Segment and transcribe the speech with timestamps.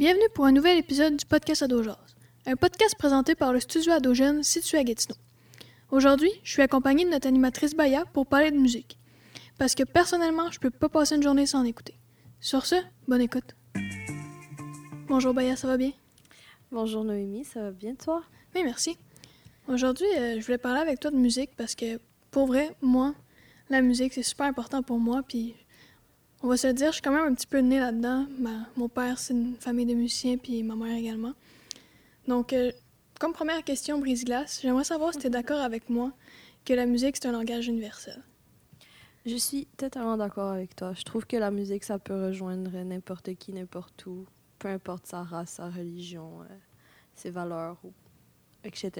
[0.00, 1.98] Bienvenue pour un nouvel épisode du podcast Adojaz,
[2.46, 5.18] un podcast présenté par le studio Adogène situé à Gatineau.
[5.90, 8.96] Aujourd'hui, je suis accompagnée de notre animatrice Baya pour parler de musique,
[9.58, 11.98] parce que personnellement, je peux pas passer une journée sans écouter.
[12.40, 12.76] Sur ce,
[13.08, 13.54] bonne écoute.
[15.06, 15.92] Bonjour Baya, ça va bien?
[16.72, 18.22] Bonjour Noémie, ça va bien toi?
[18.54, 18.96] Oui, merci.
[19.68, 23.14] Aujourd'hui, euh, je voulais parler avec toi de musique parce que, pour vrai, moi,
[23.68, 25.22] la musique, c'est super important pour moi.
[25.28, 25.56] Puis,
[26.42, 28.26] on va se le dire, je suis quand même un petit peu née là-dedans.
[28.38, 31.34] Ma- mon père, c'est une famille de musiciens, puis ma mère également.
[32.26, 32.70] Donc, euh,
[33.18, 36.12] comme première question, brise-glace, j'aimerais savoir si tu es d'accord avec moi
[36.64, 38.22] que la musique, c'est un langage universel.
[39.26, 40.94] Je suis totalement d'accord avec toi.
[40.94, 44.24] Je trouve que la musique, ça peut rejoindre n'importe qui, n'importe où,
[44.58, 46.46] peu importe sa race, sa religion, euh,
[47.14, 47.92] ses valeurs, ou-
[48.64, 48.90] etc.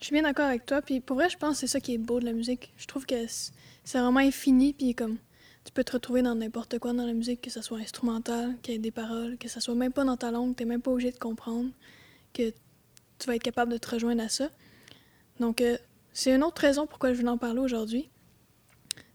[0.00, 1.92] Je suis bien d'accord avec toi, puis pour vrai, je pense que c'est ça qui
[1.94, 2.72] est beau de la musique.
[2.78, 5.18] Je trouve que c'est vraiment infini, puis comme
[5.68, 8.72] tu peux te retrouver dans n'importe quoi dans la musique, que ce soit instrumental, qu'il
[8.72, 10.90] y ait des paroles, que ça soit même pas dans ta langue, t'es même pas
[10.90, 11.68] obligé de comprendre,
[12.32, 12.54] que
[13.18, 14.48] tu vas être capable de te rejoindre à ça.
[15.40, 15.76] Donc, euh,
[16.14, 18.08] c'est une autre raison pourquoi je voulais en parler aujourd'hui.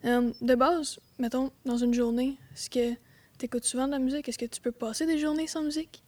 [0.06, 2.94] Euh, de base, mettons, dans une journée, est-ce que
[3.40, 4.30] tu écoutes souvent de la musique?
[4.30, 6.04] Est-ce que tu peux passer des journées sans musique?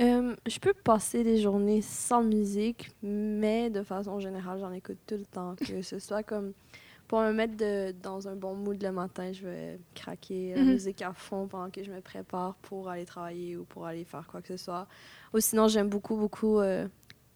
[0.00, 5.14] Euh, je peux passer des journées sans musique, mais de façon générale, j'en écoute tout
[5.14, 5.54] le temps.
[5.54, 6.52] Que ce soit comme
[7.08, 10.72] pour me mettre de- dans un bon mood le matin, je vais craquer la Mhm.
[10.72, 14.26] musique à fond pendant que je me prépare pour aller travailler ou pour aller faire
[14.26, 14.88] quoi que ce soit.
[15.32, 16.88] Ou sinon, j'aime beaucoup, beaucoup euh,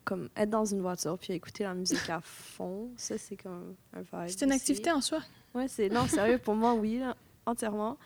[0.04, 2.90] comme être dans une voiture puis écouter la musique à fond.
[2.96, 4.28] Ça, c'est comme un vibe.
[4.36, 4.60] C'est une aussi.
[4.60, 5.20] activité en soi.
[5.54, 7.96] Ouais, c'est non, sérieux, pour moi, oui, là, entièrement.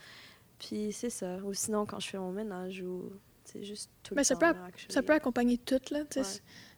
[0.59, 1.37] Puis c'est ça.
[1.45, 3.11] Ou sinon, quand je fais mon ménage ou
[3.45, 4.41] c'est juste tout le ça temps.
[4.53, 4.69] peut là.
[4.89, 6.01] Ça peut accompagner tout, là.
[6.17, 6.23] Ouais.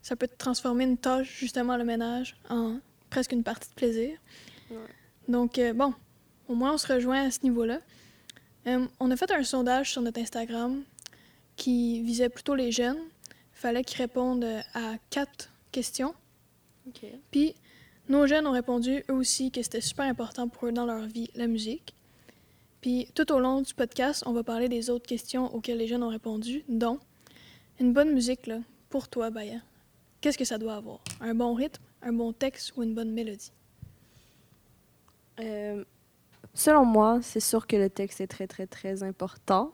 [0.03, 2.79] Ça peut transformer une tâche, justement, le ménage, en
[3.11, 4.19] presque une partie de plaisir.
[4.71, 4.77] Ouais.
[5.29, 5.95] Donc, euh, bon,
[6.49, 7.81] au moins, on se rejoint à ce niveau-là.
[8.67, 10.83] Euh, on a fait un sondage sur notre Instagram
[11.57, 12.99] qui visait plutôt les jeunes.
[12.99, 16.15] Il fallait qu'ils répondent à quatre questions.
[17.31, 17.55] Puis,
[18.09, 21.31] nos jeunes ont répondu, eux aussi, que c'était super important pour eux dans leur vie,
[21.35, 21.95] la musique.
[22.81, 26.05] Puis, tout au long du podcast, on va parler des autres questions auxquelles les jeunes
[26.05, 27.01] ont répondu, dont
[27.81, 28.61] une bonne musique, là,
[28.91, 29.59] pour toi, Baya.
[30.21, 31.01] Qu'est-ce que ça doit avoir?
[31.21, 33.51] Un bon rythme, un bon texte ou une bonne mélodie?
[35.41, 35.85] Euh,
[36.55, 39.73] selon moi, c'est sûr que le texte est très, très, très important.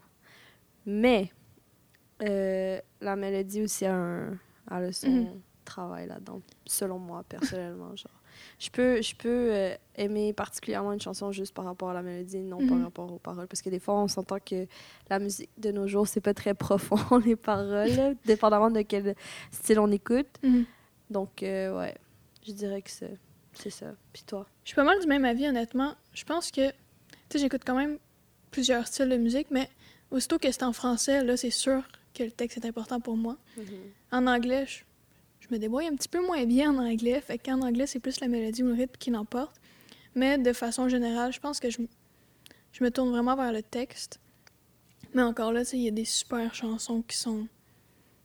[0.86, 1.30] Mais
[2.22, 5.40] euh, la mélodie aussi a, un, a le son Mhm.
[5.64, 7.94] travail là-dedans, selon moi, personnellement.
[7.96, 8.12] genre.
[8.58, 12.38] Je peux, je peux euh, aimer particulièrement une chanson juste par rapport à la mélodie,
[12.38, 12.84] non par Mhm.
[12.84, 13.46] rapport aux paroles.
[13.46, 14.66] Parce que des fois, on s'entend que
[15.10, 19.14] la musique de nos jours, c'est pas très profond, les paroles, dépendamment de quel
[19.50, 20.40] style on écoute.
[21.10, 21.94] Donc, euh, ouais,
[22.46, 23.18] je dirais que c'est
[23.54, 23.92] c'est ça.
[24.14, 24.46] Puis toi?
[24.64, 25.94] Je suis pas mal du même avis, honnêtement.
[26.14, 26.76] Je pense que, tu
[27.30, 27.98] sais, j'écoute quand même
[28.50, 29.68] plusieurs styles de musique, mais
[30.10, 31.82] aussitôt que c'est en français, là, c'est sûr
[32.14, 33.36] que le texte est important pour moi.
[34.12, 34.80] En anglais, je,
[35.40, 38.20] je me débrouille un petit peu moins bien en anglais, fait qu'en anglais, c'est plus
[38.20, 39.60] la mélodie ou le rythme qui l'emporte.
[40.14, 41.80] Mais de façon générale, je pense que je,
[42.80, 44.20] me tourne vraiment vers le texte.
[45.14, 47.46] Mais encore là, tu sais, il y a des super chansons qui sont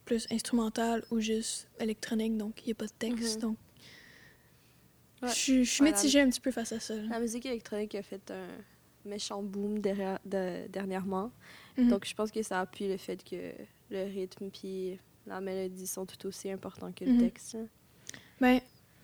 [0.05, 3.35] plus instrumentales ou juste électroniques, donc il n'y a pas de texte.
[3.37, 3.41] Mhm.
[3.41, 3.57] Donc,
[5.22, 5.29] Ouais.
[5.29, 6.95] je suis- Ouais, mitigée un petit peu face à ça.
[6.95, 8.47] La musique électronique a fait un
[9.09, 11.31] méchant boom derrière- de- dernièrement.
[11.78, 11.89] Mhm.
[11.89, 13.51] Donc, je pense que ça appuie le fait que
[13.89, 17.19] le rythme puis la mélodie sont tout aussi importants que le Mhm.
[17.22, 17.56] texte.
[17.56, 17.66] hein.
[18.39, 18.59] Ben,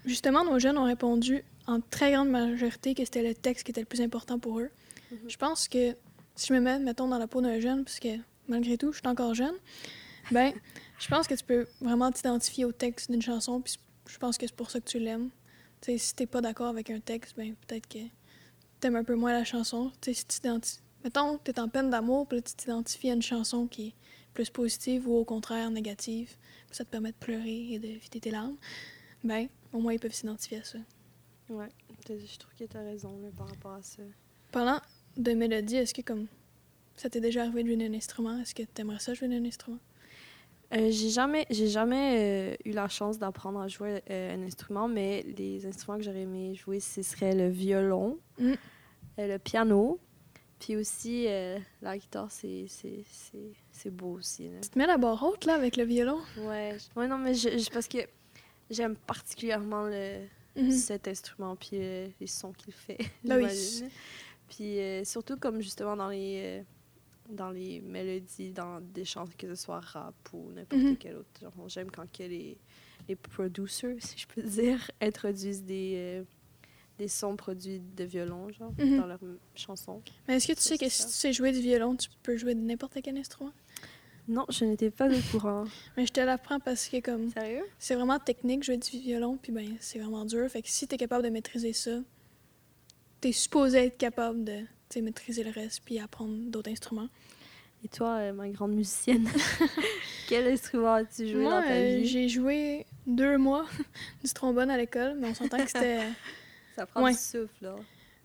[0.06, 3.82] justement, nos jeunes ont répondu en très grande majorité que c'était le texte qui était
[3.82, 4.70] le plus important pour eux.
[5.12, 5.18] Mhm.
[5.30, 5.96] Je pense que
[6.36, 8.08] si je me mets, mettons, dans la peau d'un jeune, puisque
[8.48, 9.56] malgré tout, je suis encore jeune,
[10.32, 10.54] ben,
[11.00, 14.46] je pense que tu peux vraiment t'identifier au texte d'une chanson, puis je pense que
[14.46, 15.30] c'est pour ça que tu l'aimes.
[15.84, 18.00] Tu sais, si t'es pas d'accord avec un texte, ben, peut-être que
[18.80, 19.92] t'aimes un peu moins la chanson.
[20.02, 23.22] Tu sais, si tu t'identi- Mettons, t'es en peine d'amour, puis tu t'identifies à une
[23.22, 23.94] chanson qui est
[24.34, 26.34] plus positive ou au contraire négative,
[26.68, 28.56] puis ça te permet de pleurer et de vider tes larmes,
[29.26, 30.78] ben, au moins, ils peuvent s'identifier à ça.
[31.50, 31.68] Ouais,
[32.06, 34.02] t'as- je trouve que tu as raison là, par rapport à ça.
[34.54, 34.80] Parlant
[35.18, 36.28] de mélodie, est-ce que comme
[36.96, 38.40] ça t'est déjà arrivé de jouer d'un instrument?
[38.40, 39.80] Est-ce que t'aimerais ça jouer d'un instrument?
[40.74, 44.88] Euh, j'ai jamais, j'ai jamais euh, eu la chance d'apprendre à jouer euh, un instrument,
[44.88, 48.54] mais les instruments que j'aurais aimé jouer, ce serait le violon, Mm.
[49.20, 50.00] le piano,
[50.60, 51.28] puis aussi
[51.82, 54.50] la guitare, c'est, c'est, c'est, c'est beau aussi.
[54.50, 54.60] là.
[54.62, 56.20] Tu te mets la barre haute, là, avec le violon?
[56.38, 58.00] Ouais, ouais, non, mais je, je- parce que
[58.70, 60.22] j'aime particulièrement le,
[60.56, 60.72] Mhm.
[60.72, 62.98] cet instrument, puis les sons qu'il fait.
[63.24, 63.84] Ben oui.
[64.50, 66.64] Puis surtout comme justement dans les,
[67.30, 70.98] dans les mélodies, dans des chansons, que ce soit rap ou n'importe Mhm.
[70.98, 71.54] quel autre genre.
[71.70, 72.58] J'aime quand que les,
[73.08, 74.42] les producers, si je peux
[74.78, 76.24] dire, introduisent des, euh,
[76.98, 78.98] des sons produits de violon, genre, Mhm.
[78.98, 79.20] dans leurs
[79.56, 80.02] chansons.
[80.28, 82.56] Mais est-ce que tu sais que si tu sais jouer du violon, tu peux jouer
[82.56, 83.52] de n'importe quel instrument?
[84.28, 85.66] Non, je n'étais pas au courant.
[85.98, 87.66] Mais je te l'apprends parce que comme Sérieux?
[87.78, 90.48] c'est vraiment technique jouer du violon, puis ben c'est vraiment dur.
[90.50, 92.00] Fait que si t'es capable de maîtriser ça,
[93.20, 94.68] t'es supposé être capable de tu
[95.02, 97.10] maîtriser le reste puis apprendre d'autres instruments.
[97.86, 99.28] Et toi, euh, ma grande musicienne,
[100.30, 102.06] quel instrument as-tu joué Moi, dans ta euh, vie?
[102.06, 103.66] j'ai joué deux mois
[104.24, 106.00] du trombone à l'école, mais on s'entend que c'était.
[106.76, 107.12] Ça prend ouais.
[107.12, 107.76] du souffle, là.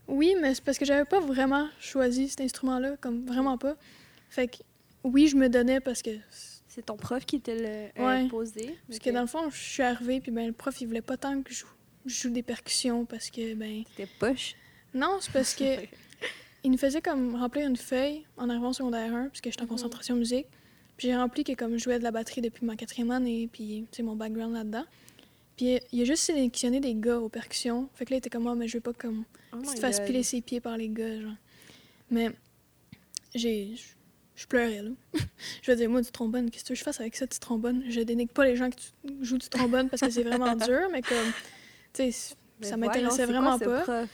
[0.07, 3.77] Oui, mais c'est parce que j'avais pas vraiment choisi cet instrument-là, comme vraiment pas.
[4.31, 4.57] Fait que
[5.05, 6.11] oui, je me donnais parce que
[6.67, 8.23] C'est ton prof qui te l'a Ouais.
[8.23, 8.79] imposé?
[8.87, 11.17] parce que dans le fond, je suis arrivée puis ben le prof il voulait pas
[11.19, 11.67] tant que je joue,
[12.07, 14.55] je joue des percussions parce que ben T'étais poche?
[14.95, 15.65] non, c'est parce que
[16.69, 19.65] il nous faisait comme remplir une feuille en arrivant au secondaire 1 puisque j'étais en
[19.65, 19.71] Mhm.
[19.71, 20.47] concentration musique.
[20.99, 23.87] Puis j'ai rempli que comme je jouais de la batterie depuis ma quatrième année puis
[23.91, 24.85] sais mon background là-dedans.
[25.57, 27.89] Puis il a juste sélectionné des gars aux percussions.
[27.95, 29.25] Fait que là il était comme moi mais je veux pas comme
[29.55, 31.33] Oh tu te fasses piler ses pieds par les gars, genre.
[32.11, 32.31] Mais
[33.35, 33.75] j'ai.
[34.37, 34.91] je- pleurais, là.
[35.63, 37.83] je veux dire, moi, du trombone, qu'est-ce que je fasse avec ça, du trombone?
[37.89, 41.01] Je dénigre pas les gens qui jouent du trombone parce que c'est vraiment dur, mais
[41.03, 41.33] comme.
[41.95, 44.05] Tu sais, ça m'intéressait c'est vraiment pas.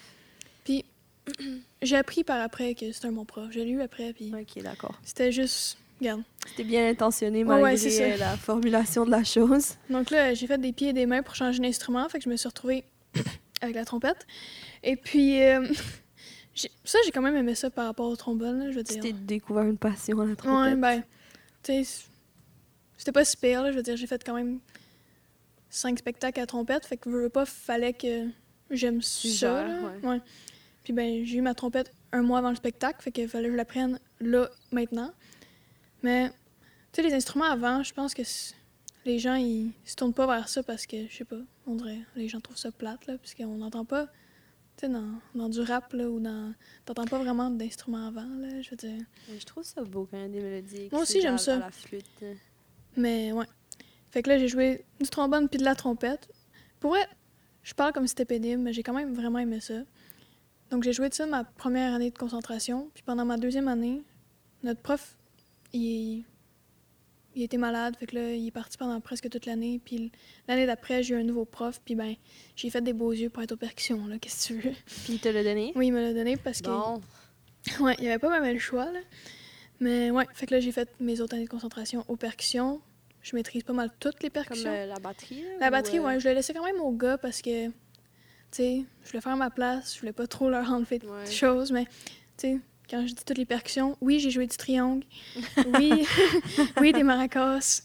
[0.64, 0.84] Puis
[1.84, 3.48] j'ai appris par après que c'était un bon prof.
[3.50, 4.98] J'ai lu après, puis Ok, d'accord.
[5.04, 5.78] c'était juste.
[6.00, 6.22] Regarde.
[6.48, 9.74] C'était bien intentionné Ouais, malgré ouais, euh, la formulation de la chose.
[9.88, 12.28] Donc là, j'ai fait des pieds et des mains pour changer d'instrument, fait que je
[12.30, 12.84] me suis retrouvée
[13.60, 14.26] avec la trompette.
[14.82, 15.40] Et puis.
[15.42, 15.66] euh,
[16.84, 19.02] ça, j'ai quand même aimé ça par rapport au trombone, là, je veux Tu dire.
[19.02, 20.80] t'es découvert une passion à la Ouais, trompette.
[20.80, 21.02] ben,
[21.62, 22.04] tu sais,
[22.96, 23.70] c'était pas super, là.
[23.72, 24.58] Je veux dire, j'ai fait quand même
[25.70, 28.26] cinq spectacles à trompette, fait que veux, veux pas, fallait que
[28.70, 29.64] j'aime ça.
[29.64, 29.80] là.
[30.02, 30.20] ouais.
[30.84, 33.52] Puis ben, j'ai eu ma trompette un mois avant le spectacle, fait qu'il fallait que
[33.52, 35.12] je la prenne là, maintenant.
[36.02, 36.34] Mais, tu
[36.92, 38.22] sais, les instruments avant, je pense que
[39.06, 42.00] les gens, ils se tournent pas vers ça parce que, je sais pas, on dirait,
[42.14, 44.06] les gens trouvent ça plate, là, parce qu'on n'entend pas,
[44.76, 46.52] tu sais, dans, dans du rap, là, ou dans.
[46.84, 49.00] T'entends pas vraiment d'instruments avant, là, je veux dire.
[49.30, 50.88] Mais Je trouve ça beau quand il y a des mélodies.
[50.92, 51.56] Moi aussi, j'aime ça.
[51.56, 52.04] à la flûte.
[52.96, 53.46] Mais ouais.
[54.10, 56.28] Fait que là, j'ai joué du trombone puis de la trompette.
[56.78, 57.08] Pour vrai,
[57.62, 59.82] je parle comme si c'était pénible, mais j'ai quand même vraiment aimé ça.
[60.74, 62.90] Donc j'ai joué de ça ma première année de concentration.
[62.94, 64.02] Puis pendant ma deuxième année,
[64.64, 65.16] notre prof,
[65.72, 66.24] il,
[67.36, 67.94] il était malade.
[67.96, 69.80] Fait que là, il est parti pendant presque toute l'année.
[69.84, 70.10] Puis
[70.48, 71.80] l'année d'après, j'ai eu un nouveau prof.
[71.84, 72.16] Puis ben,
[72.56, 74.18] j'ai fait des beaux yeux pour être aux percussions, là.
[74.18, 74.74] Qu'est-ce que tu veux?
[75.04, 75.72] Puis il te l'a donné?
[75.76, 76.66] Oui, il me l'a donné parce que...
[76.66, 77.00] Bon.
[77.80, 78.98] Ouais, il n'y avait pas vraiment le choix, là.
[79.78, 82.80] Mais ouais, fait que là, j'ai fait mes autres années de concentration aux percussions.
[83.22, 84.70] Je maîtrise pas mal toutes les Comme percussions.
[84.70, 85.44] euh, la batterie?
[85.60, 87.68] La batterie, euh, ouais, je l'ai laissé quand même aux gars parce que,
[88.54, 91.30] sais, je voulais faire ma place, je voulais pas trop leur enlever de Ouais.
[91.30, 91.90] choses, mais, tu
[92.38, 95.04] sais, quand je dis toutes les percussions, oui, j'ai joué du triangle,
[95.66, 96.06] oui,
[96.80, 97.82] oui, des maracas.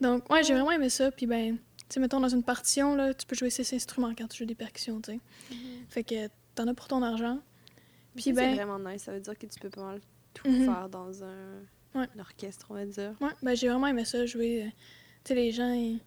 [0.00, 3.14] Donc, ouais, j'ai vraiment aimé ça, puis ben, tu sais, mettons, dans une partition, là,
[3.14, 5.20] tu peux jouer six instruments quand tu joues des percussions, tu sais.
[5.50, 5.56] Mhm.
[5.88, 7.38] Fait que t'en as pour ton argent.
[8.14, 9.02] Puis ça, c'est ben, vraiment nice.
[9.02, 10.00] Ça veut dire que tu peux pas mal
[10.34, 10.64] tout Mhm.
[10.64, 11.60] faire dans un,
[11.94, 12.06] Ouais.
[12.16, 13.14] un orchestre, on va dire.
[13.20, 14.64] ouais, ben, j'ai vraiment aimé ça, jouer.
[14.64, 14.68] euh,
[15.24, 16.00] tu sais, les gens, ils-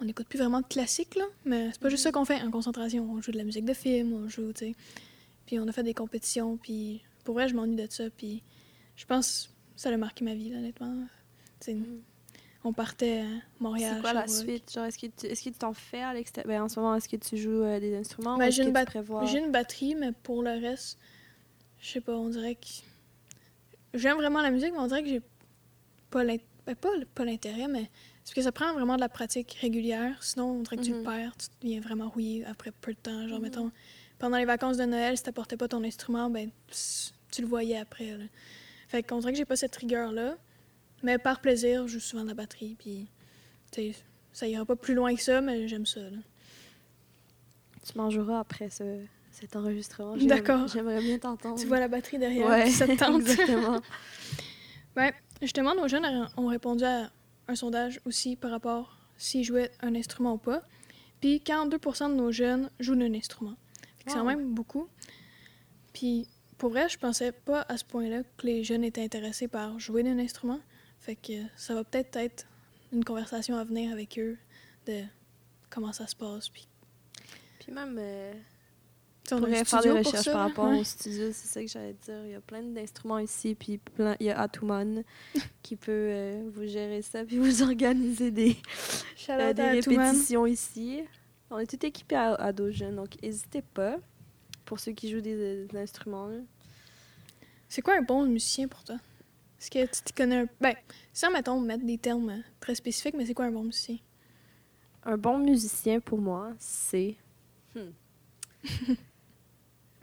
[0.00, 2.50] on n'écoute plus vraiment de classique, là, mais c'est pas juste ça qu'on fait en
[2.50, 3.08] concentration.
[3.10, 4.74] On joue de la musique de film, on joue, tu sais.
[5.46, 8.42] Puis on a fait des compétitions, puis pour vrai, je m'ennuie de ça, puis
[8.96, 11.06] je pense que ça a marqué ma vie, là, honnêtement.
[11.68, 12.00] Mhm.
[12.64, 13.26] On partait à
[13.60, 13.94] Montréal.
[13.96, 14.72] C'est quoi la suite?
[14.72, 16.48] Genre, est-ce que tu est-ce que tu t'en fais à l'extérieur?
[16.48, 18.68] Ben, en ce moment, est-ce que tu joues euh, des instruments Ben, ou j'ai une
[18.68, 19.24] tu bat- prévois...
[19.26, 20.98] J'ai une batterie, mais pour le reste,
[21.80, 22.68] je sais pas, on dirait que.
[23.94, 25.22] J'aime vraiment la musique, mais on dirait que j'ai
[26.10, 26.38] pas ben,
[26.76, 27.90] pas, pas l'intérêt, mais
[28.24, 30.22] parce que ça prend vraiment de la pratique régulière.
[30.22, 31.04] Sinon, on dirait que tu le Mhm.
[31.04, 33.26] perds, tu deviens vraiment rouillé après peu de temps.
[33.28, 33.42] Genre, Mhm.
[33.44, 33.70] mettons,
[34.18, 37.78] pendant les vacances de Noël, si t'apportais pas ton instrument, ben, pss, tu le voyais
[37.78, 38.16] après.
[38.16, 38.24] Là.
[38.88, 40.36] Fait qu'on dirait que j'ai pas cette rigueur-là.
[41.02, 43.08] Mais par plaisir, je joue souvent de la batterie, puis,
[43.72, 43.98] tu sais,
[44.32, 46.00] ça ira pas plus loin que ça, mais j'aime ça.
[46.00, 46.18] Là.
[47.84, 49.00] Tu m'en joueras après ce,
[49.32, 50.16] cet enregistrement.
[50.16, 50.68] D'accord.
[50.68, 51.58] J'aimerais bien t'entendre.
[51.58, 53.20] Tu vois la batterie derrière, Ouais, ça te tente.
[53.22, 53.80] exactement.
[55.42, 57.10] Justement, nos jeunes a- ont répondu à
[57.52, 60.62] un sondage aussi par rapport s'ils jouaient un instrument ou pas.
[61.20, 63.54] Puis 42 de nos jeunes jouent d'un instrument.
[64.06, 64.88] C'est quand même beaucoup.
[65.92, 66.28] Puis
[66.58, 70.02] pour vrai, je pensais pas à ce point-là que les jeunes étaient intéressés par jouer
[70.02, 70.60] d'un instrument.
[71.00, 72.46] Fait que ça va peut-être être
[72.92, 74.36] une conversation à venir avec eux
[74.86, 75.02] de
[75.70, 76.48] comment ça se passe.
[76.48, 76.68] Puis
[77.60, 78.32] Puis même, euh,
[79.32, 80.80] a un pourrait faire des studio recherches ça, par rapport Ouais.
[80.80, 82.24] au studio, c'est ça que j'allais dire.
[82.24, 84.16] Il y a plein d'instruments ici, puis plein...
[84.20, 85.02] il y a Atuman
[85.62, 88.56] qui peut euh, vous gérer ça, puis vous organiser des,
[89.30, 91.02] euh, des répétitions ici.
[91.50, 93.96] On est tout équipés à, à dos jeunes, donc n'hésitez pas
[94.64, 96.30] pour ceux qui jouent des, des instruments.
[97.68, 98.96] C'est quoi un bon musicien pour toi?
[99.60, 100.46] Est-ce que tu t'y connais un...
[100.60, 100.74] Ben,
[101.12, 103.96] sans, mettons, mettre des termes euh, très spécifiques, mais c'est quoi un bon musicien?
[105.04, 107.16] Un bon musicien pour moi, c'est.
[107.74, 107.90] Hmm.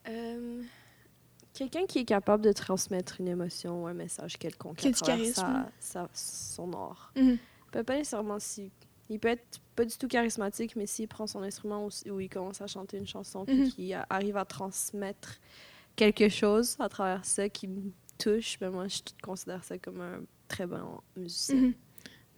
[0.09, 0.61] Euh,
[1.53, 4.93] Quelqu'un qui est capable de transmettre une émotion ou un message quelconque Qui a à
[4.93, 5.41] du travers charisme.
[5.79, 7.11] sa, sa- son art.
[7.15, 7.37] Mhm.
[7.71, 8.71] peut pas nécessairement si.
[9.09, 12.61] Il peut être pas du tout charismatique, mais s'il prend son instrument ou, il commence
[12.61, 13.69] à chanter une chanson puis Mhm.
[13.71, 15.39] qu'il a- arrive à transmettre
[15.95, 20.21] quelque chose à travers ça qui me touche, ben moi je considère ça comme un
[20.47, 21.55] très bon musicien.
[21.55, 21.73] Mhm.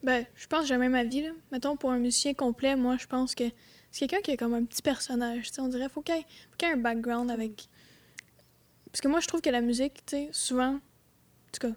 [0.03, 1.21] Ben, je pense que j'ai même avis.
[1.21, 1.29] Là.
[1.51, 3.43] Mettons, pour un musicien complet, moi, je pense que
[3.91, 5.49] c'est quelqu'un qui est comme un petit personnage.
[5.49, 7.67] tu sais, On dirait faut qu'il ait- faut qu'il y ait un background avec.
[8.91, 10.79] Parce que moi, je trouve que la musique, tu sais, souvent, en
[11.53, 11.73] tout cas,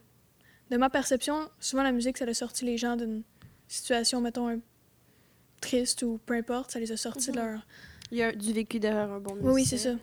[0.71, 3.23] de ma perception, souvent la musique, ça a sorti les gens d'une
[3.69, 4.61] situation, mettons, un-
[5.61, 7.47] triste ou peu importe, ça les a sortis de Mhm.
[7.47, 7.67] leur.
[8.11, 9.51] Il y a du vécu derrière un bon musicien.
[9.53, 9.95] Oui, oui, c'est ça.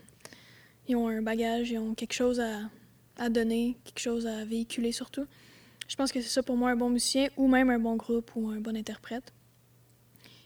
[0.88, 2.62] Ils ont un bagage, ils ont quelque chose à,
[3.18, 5.26] à donner, quelque chose à véhiculer surtout.
[5.92, 8.32] Je pense que c'est ça pour moi un bon musicien ou même un bon groupe
[8.38, 9.34] ou un bon interprète.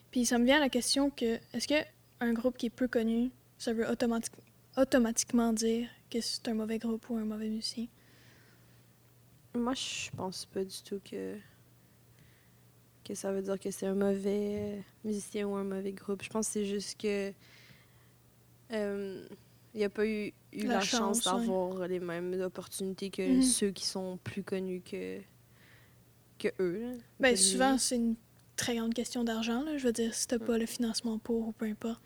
[0.09, 1.75] Puis ça me vient à la question que est-ce que
[2.19, 4.33] un groupe qui est peu connu, ça veut automatique-
[4.75, 7.85] automatiquement dire que c'est un mauvais groupe ou un mauvais musicien?
[9.53, 11.37] Moi, je pense pas du tout que
[13.03, 16.23] que ça veut dire que c'est un mauvais musicien ou un mauvais groupe.
[16.23, 17.31] Je pense que c'est juste que
[18.71, 19.27] euh,
[19.75, 21.45] il n'y a pas eu, eu La la, chance, chance, ouais.
[21.45, 23.41] d'avoir les mêmes opportunités que Mhm.
[23.43, 25.21] ceux qui sont plus connus que
[26.51, 26.81] que eux.
[27.19, 27.79] Ben que souvent lui.
[27.79, 28.15] c'est une
[28.55, 31.51] très grande question d'argent là, je veux dire si t'as pas le financement pour ou
[31.51, 32.01] peu importe.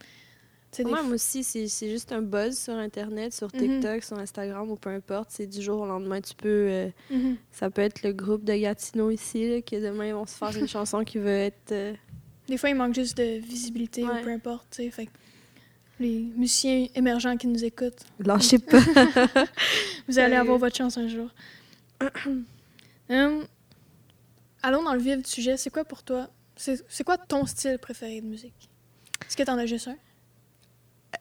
[0.77, 3.59] Des moi, f- moi aussi, c'est c'est juste un buzz sur Internet, sur Mhm.
[3.59, 5.29] TikTok, sur Instagram ou peu importe.
[5.31, 6.21] C'est du jour au lendemain.
[6.21, 6.47] Tu peux.
[6.69, 7.37] euh, Mhm.
[7.51, 10.55] ça peut être le groupe de Gatineau ici, là, que demain ils vont se faire
[10.55, 11.71] une chanson qui veut être.
[11.71, 11.93] euh,
[12.47, 14.21] Des fois, il manque juste de visibilité Ouais.
[14.21, 14.91] ou peu importe, tu sais.
[14.91, 15.09] Fait
[15.99, 18.79] les musiciens émergents qui nous écoutent, Lâchez pas.
[18.79, 20.35] vous allez Sérieux.
[20.37, 21.29] avoir votre chance un jour.
[23.09, 23.43] Hum,
[24.63, 25.57] allons dans le vif du sujet.
[25.57, 26.27] C'est quoi pour toi?
[26.55, 28.69] C'est quoi ton style préféré de musique?
[29.25, 29.97] Est-ce que t'en as juste un?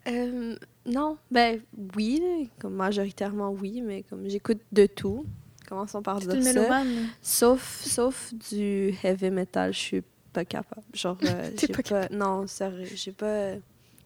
[0.06, 1.60] Euh, non, ben
[1.96, 5.24] oui, comme majoritairement oui, mais comme j'écoute de tout.
[5.66, 6.82] Commençons par dire ça.
[7.20, 10.02] Sauf, sauf du heavy metal, je suis
[10.32, 10.82] pas capable.
[10.94, 13.54] Genre, euh, T'es j'ai pas pas, non, sérieux, j'ai pas,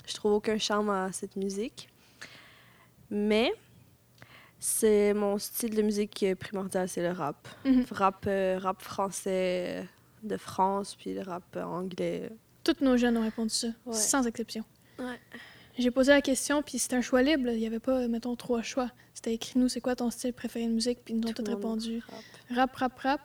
[0.07, 1.89] je trouve aucun charme à cette musique.
[3.11, 3.53] Mais
[4.65, 7.49] c'est mon style de musique primordial, c'est le rap.
[7.65, 7.85] Mhm.
[7.91, 9.89] Rap, euh, rap français
[10.23, 12.31] de France, puis le rap euh, anglais.
[12.63, 13.93] Toutes nos jeunes ont répondu ça, Ouais.
[13.95, 14.65] sans exception.
[15.01, 15.19] Ouais.
[15.79, 17.49] J'ai posé la question, puis c'était un choix libre.
[17.51, 18.89] Il n'y avait pas, mettons, trois choix.
[19.15, 21.01] C'était écrit, nous, c'est quoi ton style préféré de musique?
[21.05, 22.01] Puis ils nous ont tous répondu.
[22.51, 22.77] rap.
[22.77, 23.21] Rap, rap,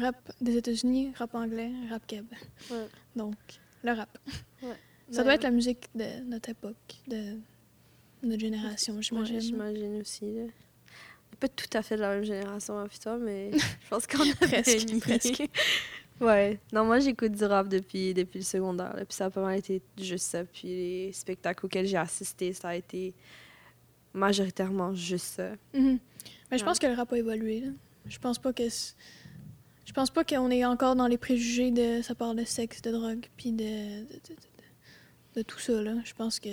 [0.00, 0.32] rap.
[0.40, 2.26] Des États-Unis, rap anglais, rap keb.
[2.70, 2.88] Ouais.
[3.14, 3.36] Donc,
[3.84, 4.18] le rap.
[5.10, 7.36] Ça doit être la musique de notre époque, de
[8.24, 9.40] notre génération, Ouais, j'imagine.
[9.40, 10.24] j'imagine aussi.
[10.26, 10.42] Là.
[10.42, 13.50] On n'est pas tout à fait de la même génération, hein, puis toi, mais
[13.82, 15.00] je pense qu'on a Presque, mis.
[15.00, 15.42] presque.
[16.20, 16.60] Ouais.
[16.72, 18.94] Non, moi, j'écoute du rap depuis, depuis le secondaire.
[18.96, 20.44] là, Puis ça a pas mal été juste ça.
[20.44, 23.12] Puis les spectacles auxquels j'ai assisté, ça a été
[24.12, 25.50] majoritairement juste ça.
[25.74, 25.98] Mhm.
[26.50, 27.60] Mais je pense que le rap a évolué.
[27.60, 27.70] là.
[28.06, 28.62] Je pense pas que.
[28.68, 32.00] Je pense pas qu'on est encore dans les préjugés de.
[32.02, 34.36] Ça parle de sexe, de drogue, puis de- de-
[35.36, 35.94] de tout ça, là.
[36.04, 36.48] Je pense que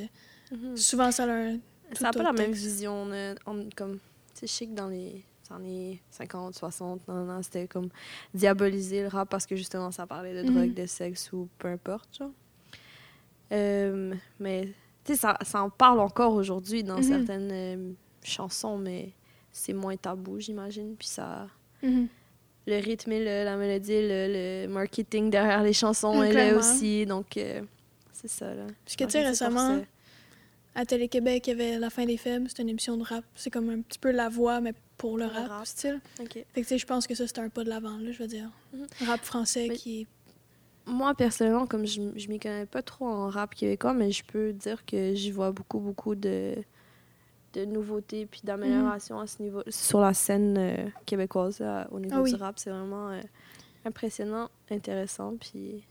[0.75, 1.57] souvent, ça a un.
[1.93, 3.03] Ça n'a pas la même vision.
[3.03, 3.99] on on- comme, tu
[4.33, 7.89] sais, je sais que dans les années 50, 60, non, non, c'était comme
[8.33, 10.53] diaboliser le rap parce que justement, ça parlait de Mhm.
[10.55, 12.31] drogue, de sexe ou peu importe, genre.
[13.51, 14.67] Euh, mais,
[15.03, 17.03] tu sais, ça, ça en parle encore aujourd'hui dans Mhm.
[17.03, 17.91] certaines euh,
[18.23, 19.09] chansons, mais
[19.51, 20.95] c'est moins tabou, j'imagine.
[20.97, 21.47] Puis ça...
[21.83, 22.07] Mhm.
[22.67, 24.27] Le rythme, et le- la mélodie, le,
[24.65, 26.59] le marketing derrière les chansons, Mm, elle est clairement.
[26.59, 27.05] aussi.
[27.07, 27.61] Donc, euh,
[28.13, 28.67] c'est ça, là.
[28.85, 29.81] Parce que, tu sais, c'est récemment.
[30.75, 32.47] À Télé-Québec, il y avait La fin des faibles.
[32.49, 33.23] C'était une émission de rap.
[33.35, 35.65] C'est comme un petit peu la voix, mais pour le rap, rap.
[35.65, 35.99] style.
[36.53, 38.49] Fait que, je pense que ça, c'est un pas de l'avant, là, je veux dire.
[38.73, 38.87] Mhm.
[39.07, 40.07] Rap français Mais- qui est.
[40.87, 44.51] Moi, personnellement, comme je, je m'y connais pas trop en rap québécois, mais je peux
[44.51, 46.55] dire que j'y vois beaucoup, beaucoup de,
[47.53, 52.15] de nouveautés puis d'améliorations à ce niveau, sur la scène euh, québécoise là, au niveau
[52.17, 52.31] Ah oui.
[52.33, 52.57] du rap.
[52.57, 53.21] C'est vraiment euh,
[53.85, 55.83] impressionnant, intéressant, puis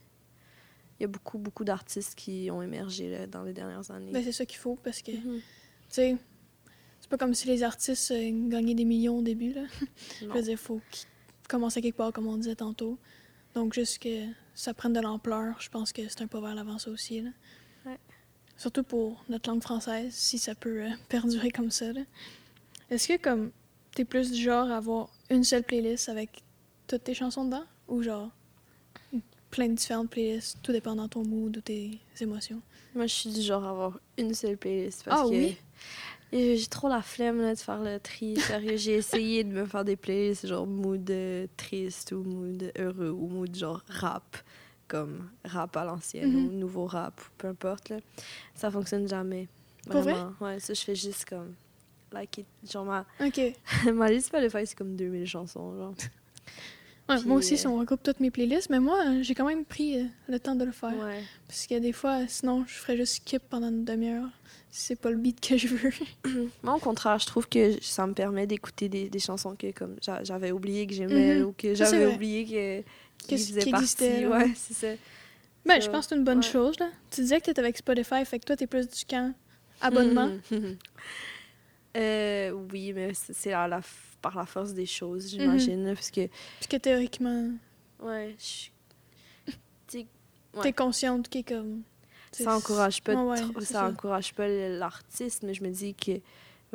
[1.01, 4.13] il y a beaucoup, beaucoup d'artistes qui ont émergé là, dans les dernières années.
[4.13, 5.41] Ben, c'est ça qu'il faut, parce que, tu Mhm.
[5.89, 6.17] sais,
[7.01, 9.63] c'est pas comme si les artistes euh, gagnaient des millions au début, là.
[10.21, 10.35] Je Non.
[10.35, 11.07] veux dire, il faut qu'ils
[11.49, 12.99] commencent à quelque part, comme on disait tantôt.
[13.55, 16.79] Donc, juste que ça prenne de l'ampleur, je pense que c'est un pas vers l'avant,
[16.79, 17.23] ça aussi.
[17.23, 17.31] Là.
[17.87, 17.99] Ouais.
[18.59, 21.93] Surtout pour notre langue française, si ça peut euh, perdurer comme ça.
[21.93, 22.03] là.
[22.91, 23.51] Est-ce que, comme,
[23.95, 26.43] t'es plus du genre à avoir une seule playlist avec
[26.87, 27.65] toutes tes chansons dedans?
[27.89, 28.31] Ou genre,
[29.51, 32.61] plein de différentes playlists, tout dépendant de ton mood ou tes émotions?
[32.95, 35.57] Moi, je suis du genre à avoir une seule playlist parce Ah que oui?
[36.33, 38.37] j'ai trop la flemme là, de faire le tri.
[38.41, 43.11] Sérieux, j'ai essayé de me faire des playlists genre mood euh, triste ou mood heureux
[43.11, 44.37] ou mood genre rap,
[44.89, 46.47] comme rap à l'ancienne Mhm.
[46.49, 47.89] ou nouveau rap, peu importe.
[47.91, 47.99] Là.
[48.55, 49.49] Ça fonctionne jamais.
[49.89, 50.13] Pour vrai?
[50.13, 50.35] Vraiment.
[50.41, 51.55] Ouais, ça, je fais juste comme
[52.13, 52.45] liké.
[52.69, 53.41] Genre, ma, OK.
[53.95, 55.95] ma liste Spotify, c'est comme 2000 chansons, genre.
[57.11, 59.35] Ouais, Puis, moi aussi, euh, si on regroupe toutes mes playlists, mais moi, euh, j'ai
[59.35, 60.91] quand même pris euh, le temps de le faire.
[60.97, 61.23] Ouais.
[61.47, 64.29] Parce que des fois, sinon, je ferais juste skip pendant une demi-heure.
[64.71, 65.91] C'est pas le beat que je veux.
[66.63, 69.97] Moi, au contraire, je trouve que ça me permet d'écouter des, des chansons que comme
[70.01, 71.45] j'a- j'avais oublié que j'aimais Mhm.
[71.47, 72.45] ou que j'avais oublié
[73.27, 74.27] que, qui partie.
[74.27, 74.87] Ouais, c'est ça.
[75.67, 76.43] Ben, je pense que c'est une bonne ouais.
[76.43, 76.89] chose, là.
[77.11, 79.35] Tu disais que t'étais avec Spotify, fait que toi, t'es plus du camp
[79.81, 80.31] abonnement.
[80.51, 80.77] Mhm.
[81.97, 83.81] Euh, oui, mais c'est c'est la
[84.23, 85.85] par la force des choses, j'imagine.
[85.85, 86.29] là, Parce que,
[86.61, 87.51] Puisque théoriquement,
[88.03, 88.71] ouais, je-
[90.55, 90.63] Ouais.
[90.63, 91.83] t'es consciente qu'il est comme.
[92.33, 93.89] ça encourage pas, Ouais, ouais, trop- c'est ça ça.
[93.89, 96.21] encourage pas l'artiste, mais je me dis que.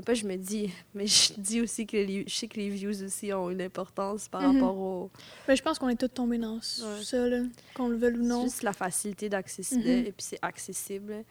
[0.05, 3.01] Pas je me dis, mais je dis aussi que les, je sais que les views
[3.03, 4.55] aussi ont une importance par Mhm.
[4.61, 5.11] rapport au.
[5.47, 6.59] Ben, je pense qu'on est tous tombés dans Ouais.
[7.03, 7.27] ça.
[7.73, 8.43] Qu'on le veuille ou C'est non.
[8.43, 10.05] juste la facilité d'accéder Mhm.
[10.07, 11.23] et puis c'est accessible.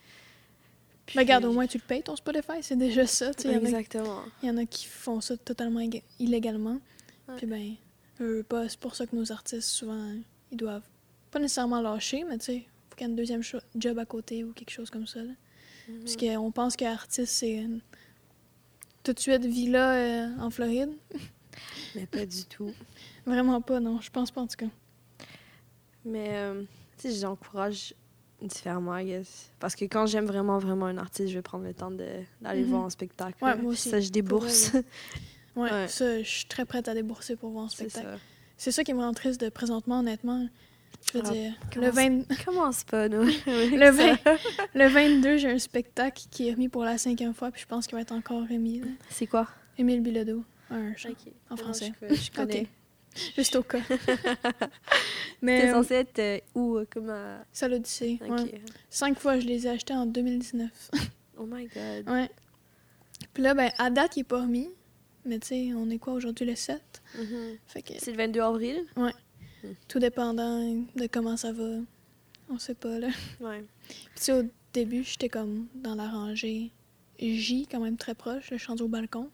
[1.06, 3.34] Puis- Ben, regarde, au moins, tu le payes ton Spotify, c'est déjà ça.
[3.34, 4.22] tu sais, Il y, en a- Exactement.
[4.42, 6.78] il y en a qui font ça totalement illéga- illégalement.
[7.28, 7.36] Ouais.
[7.36, 7.74] Puis, ben,
[8.20, 10.12] eux, pas, c'est pour ça que nos artistes, souvent,
[10.50, 10.86] ils doivent
[11.30, 13.42] pas nécessairement lâcher, mais tu sais, faut qu'il y ait un deuxième
[13.76, 15.20] job à côté ou quelque chose comme ça.
[15.22, 15.32] Là.
[15.88, 16.00] Mhm.
[16.00, 17.80] Parce qu'on pense qu'artiste, c'est une-
[19.02, 20.90] tout de suite villa euh, en Floride.
[21.94, 22.72] Mais pas du tout.
[23.26, 24.00] Vraiment pas, non.
[24.00, 24.70] Je pense pas, en tout cas.
[26.04, 26.62] Mais, euh,
[26.98, 27.94] tu sais, j'encourage
[28.42, 29.50] différemment, I guess.
[29.60, 32.68] Parce que quand j'aime vraiment, vraiment un artiste, je vais prendre le temps d'aller Mhm.
[32.68, 33.42] voir en spectacle.
[33.44, 34.72] Ouais, moi aussi, Ça, je débourse.
[35.56, 35.86] Ouais, Ouais.
[35.88, 38.06] ça, je suis très prête à débourser pour voir un spectacle.
[38.06, 38.16] ça.
[38.56, 40.48] C'est ça qui me rend triste de présentement, honnêtement.
[41.12, 43.22] Je veux Ah, dire, le, 20 Commence pas, nous.
[43.46, 44.18] le, 20
[44.74, 47.86] le 22, j'ai un spectacle qui est remis pour la cinquième fois, puis je pense
[47.86, 48.82] qu'il va être encore remis.
[49.10, 49.46] C'est quoi?
[49.78, 51.10] Émile Bilodeau, un chant,
[51.50, 51.92] en Non, français.
[52.02, 52.66] Je, je connais.
[53.36, 53.80] Juste au cas.
[53.88, 53.98] T'es
[55.42, 56.76] Mais euh, censé être euh, où?
[56.76, 57.44] euh, Comme à...
[57.52, 58.18] ça l'Odyssée.
[58.22, 58.30] Ok.
[58.30, 58.60] ouais.
[58.90, 60.90] Cinq fois, je les ai achetés en 2019.
[61.36, 62.08] Oh my God.
[62.08, 62.30] ouais.
[63.32, 64.68] Puis là, ben, à date, il est pas remis.
[65.24, 66.80] Mais tu sais, on est quoi aujourd'hui, le 7?
[67.18, 67.56] Mhm.
[67.66, 68.84] Fait que C'est le 22 avril?
[69.88, 70.60] tout dépendant
[70.94, 71.78] de comment ça va,
[72.50, 73.08] on sait pas, là.
[73.40, 73.64] Ouais.
[73.88, 76.70] Puis tu sais, au début, j'étais comme dans la rangée
[77.18, 78.50] J, quand même très proche.
[78.50, 79.28] Là, je suis rendue au balcon.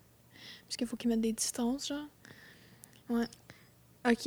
[0.66, 2.06] Parce qu'il faut qu'ils mettent des distances, genre.
[4.08, 4.26] Ok.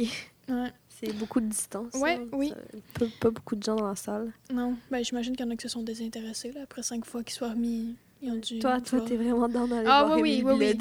[0.49, 0.71] Ouais.
[0.89, 1.93] C'est beaucoup de distance.
[1.95, 2.27] Ouais, hein.
[2.31, 2.53] oui.
[2.97, 4.31] Pas, pas beaucoup de gens dans la salle.
[4.51, 6.61] Non, ben j'imagine qu'il y en a qui se sont désintéressés, là.
[6.63, 8.59] Après cinq fois qu'ils soient remis, ils ont dû...
[8.59, 10.77] Toi, toi, t'es vraiment dans d'aller Ah, voir oui, oui, oui.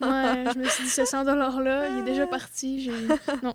[0.00, 2.80] Ouais, je me suis dit, ce 100 $-là, il est déjà parti.
[2.82, 2.92] J'ai...
[3.42, 3.54] Non.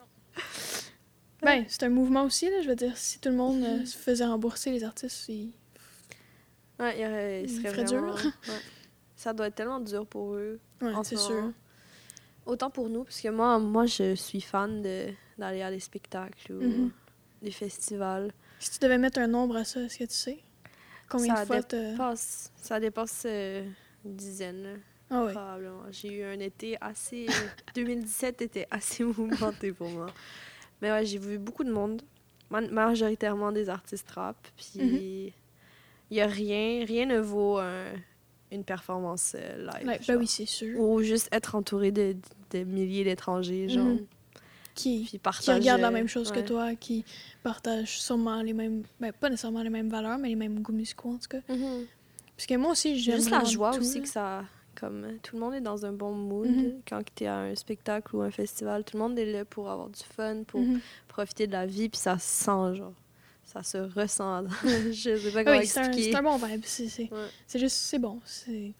[1.41, 2.61] Ben, c'est un mouvement aussi, là.
[2.61, 5.51] Je veux dire, si tout le monde euh, se faisait rembourser les artistes, ils...
[6.79, 8.01] Ouais, il, y aurait, il Il serait ferait dur.
[8.01, 8.15] vraiment...
[8.15, 8.59] ouais.
[9.15, 10.59] Ça doit être tellement dur pour eux.
[10.81, 11.51] Ouais, ce c'est sûr.
[12.45, 16.51] Autant pour nous, parce que moi, moi je suis fan de, d'aller à des spectacles
[16.53, 16.91] ou Mhm.
[17.41, 18.31] des festivals.
[18.59, 20.39] Si tu devais mettre un nombre à ça, est-ce que tu sais?
[21.09, 21.95] Combien Ça de fois t'as...
[21.97, 23.63] Passe, ça dépasse euh,
[24.05, 25.83] une dizaine, Ah probablement.
[25.91, 27.27] J'ai eu un été assez...
[27.75, 30.07] 2017 était assez mouvementé pour moi.
[30.81, 32.01] Mais ouais, j'ai vu beaucoup de monde,
[32.49, 35.01] ma- majoritairement des artistes rap, puis Mhm.
[36.09, 37.93] il y a rien, rien ne vaut un-
[38.51, 39.87] une performance euh, live.
[39.87, 40.79] Ouais, ben oui, c'est sûr.
[40.79, 42.15] Ou juste être entouré de,
[42.51, 43.85] de milliers d'étrangers, genre.
[43.85, 44.05] Mhm.
[44.73, 45.53] Qui, Puis qui partager.
[45.59, 46.41] regardent la même chose ouais.
[46.41, 47.03] que toi, qui
[47.43, 48.83] partagent sûrement les mêmes...
[49.01, 51.41] Ben, pas nécessairement les mêmes valeurs, mais les mêmes goûts musicaux, en tout cas.
[51.49, 51.85] Mhm.
[52.37, 54.01] Parce que moi aussi, j'aime Juste la joie tout, aussi là.
[54.03, 54.43] que ça.
[54.79, 56.73] Comme tout le monde est dans un bon mood Mhm.
[56.87, 58.85] quand tu es à un spectacle ou un festival.
[58.85, 60.79] Tout le monde est là pour avoir du fun, pour Mhm.
[61.09, 62.93] profiter de la vie, puis ça se sent, genre.
[63.45, 64.45] Ça se ressent.
[64.91, 66.11] Je sais pas Ah comment oui, expliquer.
[66.11, 66.61] c'est un bon vibe.
[66.65, 67.59] C'est, Ouais.
[67.59, 68.19] juste, c'est bon.
[68.25, 68.73] C'est...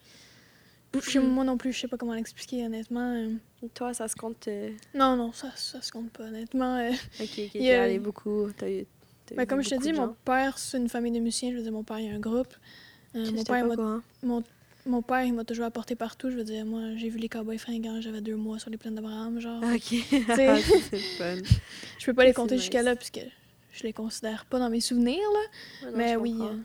[1.20, 3.14] Moi non plus, je sais pas comment l'expliquer, honnêtement.
[3.14, 3.34] euh.
[3.74, 4.46] Toi, ça se compte.
[4.48, 6.76] euh, Non, non, ça, ça se compte pas, honnêtement.
[6.76, 6.90] euh.
[6.90, 8.48] Ok, ok, Il t'es y a- allé beaucoup.
[8.56, 8.66] T'as
[9.34, 11.50] Ben, comme je te dis, mon père, c'est une famille de musiciens.
[11.52, 12.54] Je veux dire, mon père, il a un groupe.
[13.14, 13.66] Euh, mon, père,
[14.22, 14.42] mon,
[14.84, 16.30] mon père, il m'a toujours apporté partout.
[16.30, 18.94] Je veux dire, moi, j'ai vu les cowboys fringants, j'avais deux mois sur les plaines
[18.94, 19.62] d'Abraham, genre.
[19.62, 19.94] Ok.
[20.28, 20.56] Ah,
[20.90, 21.36] c'est fun.
[21.98, 22.62] Je peux pas les compter nice.
[22.64, 23.20] jusqu'à là, puisque
[23.72, 25.90] je les considère pas dans mes souvenirs, là.
[25.90, 26.36] Non, mais oui.
[26.40, 26.56] euh,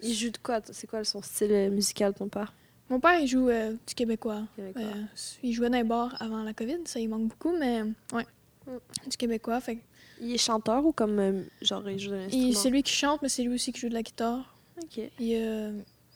[0.00, 0.60] Il joue de quoi?
[0.72, 2.52] C'est quoi son style euh, musical, ton père?
[2.90, 4.42] Mon père, il joue euh, du québécois.
[4.56, 4.82] Québécois.
[4.82, 5.02] Euh,
[5.42, 8.26] il jouait dans les bars avant la COVID, ça, il manque beaucoup, mais ouais,
[8.66, 9.10] Mm.
[9.10, 9.60] du québécois.
[9.60, 9.78] Fait
[10.22, 13.20] Il est chanteur ou comme genre il joue d'un il- instrument c'est lui qui chante,
[13.20, 14.56] mais c'est lui aussi qui joue de la guitare.
[14.82, 15.00] Ok.
[15.20, 15.32] Il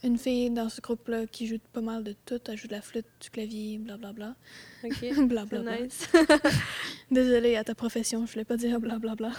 [0.04, 2.40] une fille dans ce groupe-là qui joue pas mal de tout.
[2.46, 4.36] Elle joue de la flûte, du clavier, blablabla.
[4.84, 5.00] Ok.
[5.28, 5.80] Blablabla.
[5.80, 6.08] nice.
[7.10, 9.32] Désolée à ta profession, je voulais pas dire blablabla.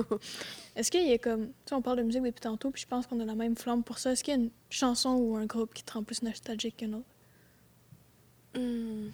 [0.76, 1.46] Est-ce qu'il y a comme.
[1.46, 3.56] Tu sais, on parle de musique depuis tantôt, puis je pense qu'on a la même
[3.56, 4.12] flamme pour ça.
[4.12, 6.92] Est-ce qu'il y a une chanson ou un groupe qui te rend plus nostalgique qu'un
[6.92, 7.06] autre?
[8.54, 9.08] Hmm.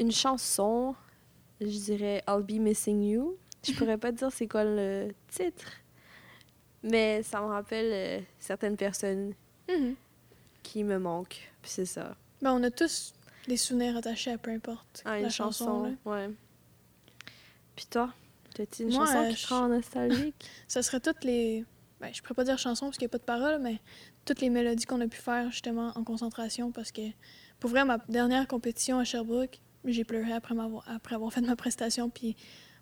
[0.00, 0.94] Une chanson,
[1.60, 3.38] je dirais I'll Be Missing You.
[3.66, 5.72] Je pourrais pas te dire c'est quoi le titre,
[6.82, 9.34] mais ça me rappelle euh, certaines personnes
[9.68, 9.94] Mhm.
[10.62, 11.50] qui me manque.
[11.62, 12.16] Puis c'est ça.
[12.42, 13.12] Ben, on a tous
[13.46, 15.64] des souvenirs attachés à peu importe Ah, la une chanson.
[15.64, 15.90] chanson, là.
[16.26, 16.30] ouais.
[17.76, 18.12] Puis toi,
[18.54, 20.34] t'as-tu une Moi, chanson euh, qui te je- rend nostalgique?
[20.68, 21.64] Ça serait toutes les...
[22.00, 23.78] Ben, je pourrais pas dire chansons parce qu'il n'y a pas de paroles, mais
[24.24, 27.02] toutes les mélodies qu'on a pu faire justement en concentration parce que,
[27.58, 31.56] pour vrai, ma dernière compétition à Sherbrooke, j'ai pleuré après, m'avoir- après avoir fait ma
[31.56, 32.36] prestation, puis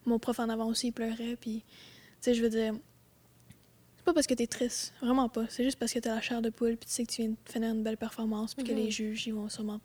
[0.05, 1.75] mon prof en avant aussi, il pleurait, puis, tu
[2.21, 2.75] sais, je veux dire,
[4.07, 5.45] pas parce que t'es triste, vraiment pas.
[5.49, 7.31] C'est juste parce que t'as la chair de poule, puis tu sais que tu viens
[7.33, 8.79] de finir une belle performance, puis que Mhm.
[8.79, 9.81] les juges, ils vont sûrement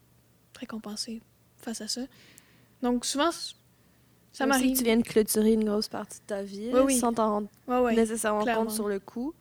[0.53, 1.21] te récompenser
[1.57, 2.01] face à ça.
[2.81, 3.31] Donc, souvent,
[4.31, 4.77] ça m'arrive.
[4.77, 6.97] tu viens de clôturer une grosse partie de ta vie, Oui, là, oui.
[6.97, 8.65] sans t'en rendre nécessairement clairement.
[8.65, 9.33] compte sur le coup.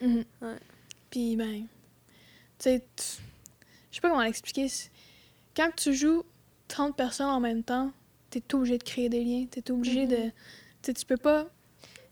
[0.00, 0.24] Mhm.
[0.42, 0.56] Ouais.
[1.10, 1.66] Puis, ben, tu
[2.60, 3.22] sais, tu-
[3.90, 4.68] je sais pas comment l'expliquer.
[5.56, 6.22] Quand tu joues
[6.68, 7.92] 30 personnes en même temps,
[8.30, 9.46] t'es obligé de créer des liens.
[9.50, 10.10] T'es obligé Mhm.
[10.10, 10.16] de.
[10.16, 10.32] Tu
[10.82, 11.48] sais, tu peux pas.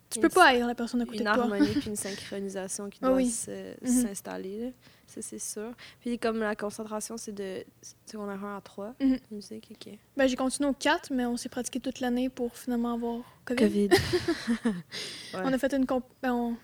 [0.09, 1.42] Tu Une peux pas haïr la personne à côté Une de toi.
[1.42, 3.35] harmonie puis une synchronisation qui Ah doit oui.
[3.83, 3.88] Mhm.
[4.03, 4.73] s'installer.
[5.09, 5.73] Ça, c'est sûr.
[6.01, 7.64] Puis comme la concentration, c'est de
[8.07, 9.19] secondaire 1 à 3, Mhm.
[9.33, 9.92] musique, OK.
[10.16, 13.59] Ben, j'ai continué au 4, mais on s'est pratiqué toute l'année pour finalement avoir COVID.
[13.61, 13.88] COVID.
[15.35, 16.05] On a fait une comp...
[16.23, 16.57] ben, on...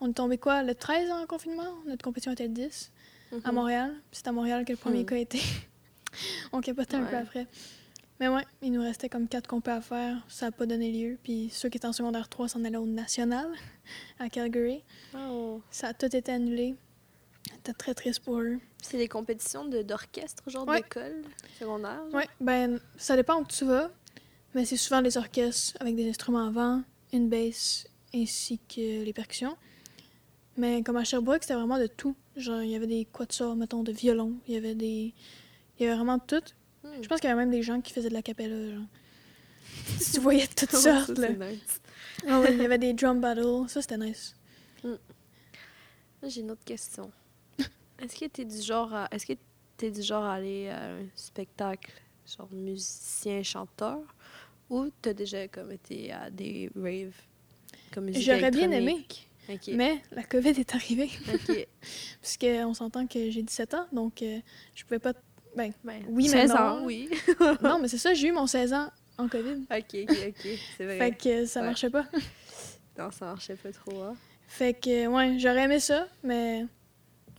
[0.00, 1.74] on est tombé quoi, le 13 en confinement?
[1.86, 2.90] Notre compétition était le 10
[3.44, 3.54] à Mhm.
[3.54, 3.94] Montréal.
[4.12, 5.06] C'est à Montréal que le premier Hmm.
[5.06, 5.40] cas a été.
[6.52, 7.22] on capotait un peu Ouais.
[7.22, 7.46] après.
[8.20, 10.18] Mais ouais, il nous restait comme quatre compés à faire.
[10.28, 11.18] Ça n'a pas donné lieu.
[11.22, 13.50] Puis ceux qui étaient en secondaire 3 s'en allaient au national
[14.18, 14.82] à Calgary.
[15.16, 15.62] Oh.
[15.70, 16.74] Ça a tout été annulé.
[17.54, 18.58] C'était très triste pour eux.
[18.82, 20.82] C'est les compétitions de- d'orchestre, genre Ouais.
[20.82, 21.22] d'école
[21.58, 22.02] secondaire?
[22.12, 23.90] Ouais, ben, ça dépend où tu vas.
[24.54, 29.56] Mais c'est souvent des orchestres avec des instruments avant, une basse ainsi que les percussions.
[30.56, 32.14] Mais comme à Sherbrooke, c'était vraiment de tout.
[32.36, 34.34] Genre, il y avait des quatuors, mettons, de violon.
[34.46, 35.14] Il y avait des.
[35.78, 36.42] Il y avait vraiment tout.
[36.90, 37.02] Hmm.
[37.02, 38.86] Je pense qu'il y avait même des gens qui faisaient de la capella, genre.
[40.12, 41.30] tu voyais de toutes sortes, là.
[41.30, 41.80] nice.
[42.26, 43.68] Ah oui, il y avait des drum battles.
[43.68, 44.34] Ça, c'était nice.
[44.84, 44.98] Moi,
[46.28, 47.10] J'ai une autre question.
[47.98, 49.08] Est-ce que t'es du genre à...
[49.10, 49.32] Est-ce que
[49.76, 51.92] t'es du genre à aller à un spectacle,
[52.36, 54.00] genre musicien, chanteur,
[54.68, 57.14] ou t'as déjà comme été à des raves
[57.92, 59.06] comme musique J'aurais bien aimé.
[59.72, 61.10] Mais la COVID est arrivée.
[61.32, 61.66] Ok.
[62.20, 64.38] Puisqu'on s'entend que j'ai 17 ans, donc euh,
[64.74, 65.12] je pouvais pas.
[65.56, 66.56] Ben, Ben, Oui, mais 16 non.
[66.56, 67.08] ans, oui.
[67.62, 69.64] non, mais c'est ça, j'ai eu mon 16 ans en COVID.
[69.70, 70.48] ok, ok, ok.
[70.76, 70.98] C'est vrai.
[70.98, 71.66] Fait que ça Ouais.
[71.66, 72.06] marchait pas.
[72.98, 74.14] Non, ça marchait pas trop, hein.
[74.46, 76.66] Fait que, ouais, j'aurais aimé ça, mais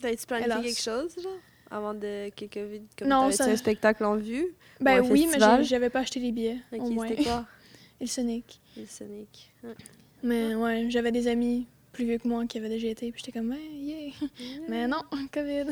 [0.02, 1.38] T'as-tu planifié quelque chose, genre?
[1.70, 2.82] Avant de que COVID...
[2.98, 4.56] Comme Non, ça- un spectacle en vue?
[4.80, 5.62] Ben oui, mais festival?
[5.64, 7.08] j'ai- j'avais pas acheté les billets, Ok, au moins.
[7.08, 7.46] c'était quoi?
[8.02, 8.60] Le Sonic.
[8.76, 9.52] Le Sonic.
[9.64, 9.76] Ouais.
[10.24, 13.38] Mais ouais, j'avais des amis plus vieux que moi qui avaient déjà été, puis j'étais
[13.38, 14.28] comme, hey, yeah.
[14.68, 15.66] Mais non, COVID.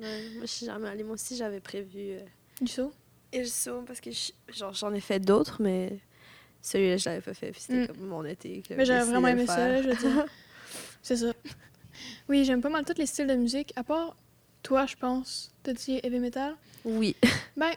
[0.00, 1.02] Ouais, moi, je suis jamais allée.
[1.04, 2.12] Moi aussi, j'avais prévu...
[2.12, 2.20] euh,
[2.60, 2.92] Du saut?
[3.32, 4.10] Et je saute parce que
[4.48, 5.98] j'en ai fait d'autres, mais
[6.62, 7.52] celui-là, je l'avais pas fait.
[7.52, 7.86] Puis c'était Mm.
[7.88, 8.62] comme mon été.
[8.62, 9.82] que Mais j'avais vraiment le aimé ça, faire.
[9.82, 10.24] je veux dire.
[11.02, 11.32] C'est ça.
[12.28, 14.16] Oui, j'aime pas mal tous les styles de musique, à part
[14.62, 15.52] toi, je pense.
[15.62, 16.54] T'as dit heavy metal?
[16.84, 17.14] Oui.
[17.56, 17.70] Ben,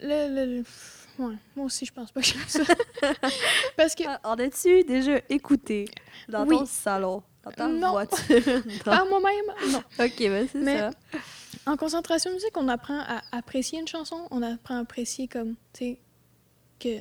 [0.00, 0.64] le, le, le-
[1.18, 2.62] Ouais, moi aussi, je pense pas que j'aime ça.
[3.76, 5.84] Parce que, Ah, En as-tu déjà écouté
[6.28, 6.56] dans Oui.
[6.58, 7.90] ton salon, dans ta Non.
[7.92, 8.40] voiture?
[8.84, 9.82] Dans- par moi-même, non.
[10.00, 10.90] Ok, ben c'est ça.
[11.66, 15.84] En concentration musique, on apprend à apprécier une chanson, on apprend à apprécier comme, tu
[15.84, 16.00] sais,
[16.80, 16.98] que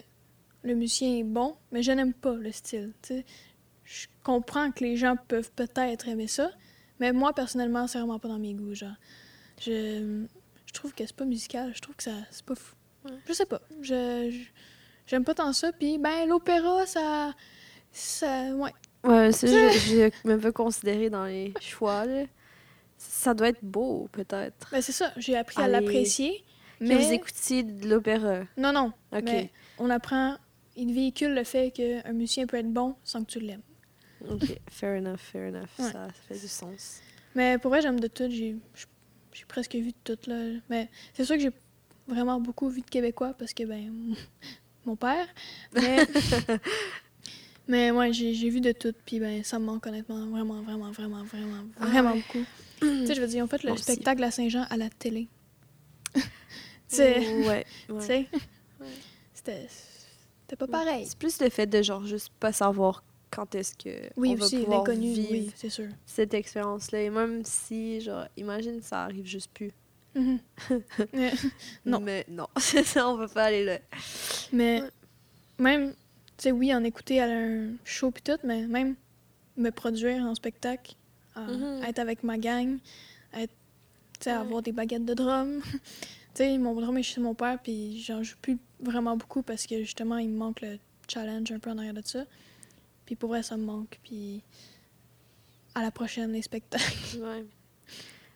[0.63, 3.25] le musicien est bon, mais je n'aime pas le style, tu sais.
[3.83, 6.51] Je comprends que les gens peuvent peut-être aimer ça,
[6.99, 8.93] mais moi, personnellement, c'est vraiment pas dans mes goûts, genre.
[9.59, 10.25] Je,
[10.67, 12.75] je trouve que c'est pas musical, je trouve que ça, c'est pas fou.
[13.05, 13.11] Ouais.
[13.27, 14.49] Je sais pas, je, je-
[15.07, 17.33] j'aime pas tant ça, puis ben, l'opéra, ça,
[17.91, 18.71] ça, ouais.
[19.03, 22.25] Ouais, ça, je, je me veux considérer dans les choix, là.
[23.09, 24.69] Ça doit être beau, peut-être.
[24.71, 26.43] Ben, c'est ça, j'ai appris à l'apprécier,
[26.79, 26.97] Que mais...
[26.97, 28.41] vous écoutiez de l'opéra.
[28.57, 29.23] Non, non, Ok.
[29.25, 30.37] Mais on apprend,
[30.75, 33.61] il véhicule le fait qu'un musicien peut être bon sans que tu l'aimes.
[34.29, 35.67] Ok, fair enough, fair enough.
[35.79, 35.85] Ouais.
[35.85, 37.01] Ça, ça fait du sens.
[37.33, 38.29] Mais pour vrai, j'aime de tout.
[38.29, 38.55] J'ai
[39.33, 40.29] j'ai presque vu de tout.
[40.29, 40.59] Là.
[40.69, 41.51] Mais c'est sûr que j'ai
[42.07, 43.91] vraiment beaucoup vu de Québécois parce que, ben,
[44.85, 45.27] mon père.
[45.73, 46.05] Mais,
[47.67, 48.93] mais ouais, j'ai j'ai vu de tout.
[49.05, 52.23] Puis, ben, ça me manque honnêtement vraiment, vraiment, vraiment, vraiment, Ah vraiment ouais.
[52.27, 52.45] beaucoup.
[52.81, 53.83] Tu sais, je veux dire, ils ont fait le Moi aussi.
[53.83, 55.27] spectacle à Saint-Jean à la télé.
[56.13, 56.21] tu
[56.87, 58.01] sais, Ouais, tu ouais.
[58.01, 58.27] sais,
[58.79, 58.87] Ouais.
[59.33, 61.05] c'était c'était pas pareil.
[61.07, 64.45] C'est plus le fait de genre juste pas savoir quand est-ce que Oui, on va
[64.45, 65.87] aussi, pouvoir l'inconnu, vivre oui, c'est sûr.
[66.05, 67.01] cette expérience-là.
[67.03, 69.71] Et même si, genre, imagine ça arrive juste plus.
[70.13, 70.39] Mhm.
[71.13, 71.31] Mais-
[71.85, 72.01] Non.
[72.01, 73.79] Mais non, c'est ça, on peut pas aller là.
[74.51, 74.89] Mais Ouais.
[75.59, 75.95] même, tu
[76.39, 78.95] sais, oui, en écouter à un show pis tout, mais même
[79.55, 80.95] me produire en spectacle,
[81.37, 81.83] euh, Mhm.
[81.83, 82.77] être avec ma gang,
[83.33, 83.51] être,
[84.25, 84.31] Ouais.
[84.31, 85.61] avoir des baguettes de drum.
[86.59, 90.17] mon drum est chez mon père, puis j'en joue plus vraiment beaucoup parce que justement,
[90.17, 92.25] il me manque le challenge un peu en arrière de ça.
[93.05, 93.99] Puis pour vrai, ça me manque.
[94.03, 94.41] Puis
[95.75, 97.17] à la prochaine, les spectacles.
[97.19, 97.45] Ouais.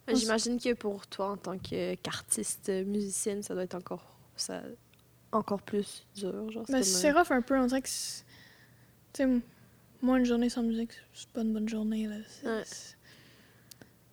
[0.13, 4.61] J'imagine que pour toi, en tant qu'artiste, musicienne, ça doit être encore, ça,
[5.31, 6.51] encore plus dur.
[6.51, 9.39] Genre, Ben, c'est rough un peu, on dirait que.
[10.05, 12.15] Moi, une journée sans musique, c'est pas une bonne journée, là.
[12.43, 12.63] Ouais.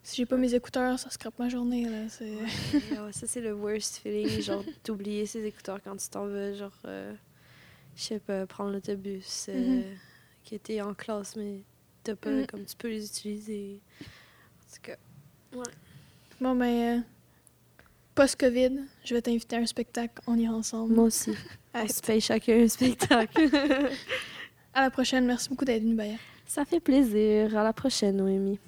[0.05, 2.07] Si j'ai pas mes écouteurs, ça scrape ma journée, là.
[2.19, 2.45] Ouais,
[3.01, 6.77] ouais, ça, c'est le worst feeling, genre, d'oublier ses écouteurs quand tu t'en vas, genre,
[6.85, 7.13] euh,
[7.95, 9.97] je sais pas, prendre l'autobus, euh, Mhm.
[10.43, 11.61] qui était en classe, mais
[12.03, 12.47] t'as pas, Mhm.
[12.47, 13.79] comme tu peux les utiliser.
[14.01, 14.97] En tout cas,
[16.41, 16.99] Bon, ben.
[16.99, 17.01] euh,
[18.15, 20.93] Post-Covid, je vais t'inviter à un spectacle, on ira ensemble.
[20.95, 21.33] moi aussi.
[21.75, 23.49] On se paye chacun un spectacle.
[24.73, 26.15] À la prochaine, merci beaucoup venu, Baya.
[26.45, 27.55] ça fait plaisir.
[27.57, 28.59] À la prochaine, Noémie.